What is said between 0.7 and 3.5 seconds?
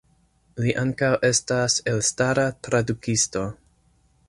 ankaŭ estas elstara tradukisto.